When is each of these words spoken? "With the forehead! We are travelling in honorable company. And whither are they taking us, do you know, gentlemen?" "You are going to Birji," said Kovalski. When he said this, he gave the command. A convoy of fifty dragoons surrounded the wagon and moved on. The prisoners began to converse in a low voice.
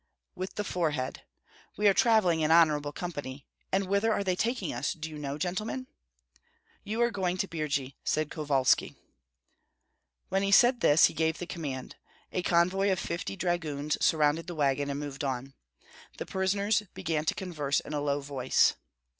"With 0.33 0.55
the 0.55 0.63
forehead! 0.63 1.21
We 1.77 1.87
are 1.87 1.93
travelling 1.93 2.39
in 2.39 2.49
honorable 2.49 2.91
company. 2.91 3.45
And 3.71 3.85
whither 3.87 4.11
are 4.11 4.23
they 4.23 4.35
taking 4.35 4.73
us, 4.73 4.93
do 4.93 5.11
you 5.11 5.19
know, 5.19 5.37
gentlemen?" 5.37 5.85
"You 6.83 7.03
are 7.03 7.11
going 7.11 7.37
to 7.37 7.47
Birji," 7.47 7.93
said 8.03 8.31
Kovalski. 8.31 8.95
When 10.29 10.41
he 10.41 10.51
said 10.51 10.79
this, 10.79 11.05
he 11.05 11.13
gave 11.13 11.37
the 11.37 11.45
command. 11.45 11.97
A 12.31 12.41
convoy 12.41 12.89
of 12.91 12.97
fifty 12.97 13.35
dragoons 13.35 14.03
surrounded 14.03 14.47
the 14.47 14.55
wagon 14.55 14.89
and 14.89 14.99
moved 14.99 15.23
on. 15.23 15.53
The 16.17 16.25
prisoners 16.25 16.81
began 16.95 17.25
to 17.25 17.35
converse 17.35 17.79
in 17.79 17.93
a 17.93 18.01
low 18.01 18.21
voice. 18.21 18.73